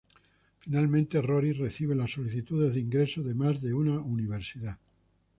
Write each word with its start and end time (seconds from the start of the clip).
Finalmente, 0.61 1.21
Rory 1.21 1.51
recibe 1.53 1.93
las 1.93 2.13
solicitudes 2.13 2.73
de 2.73 2.79
ingreso 2.79 3.21
de 3.21 3.35
más 3.35 3.61
de 3.61 3.71
una 3.75 3.99
universidad. 3.99 4.79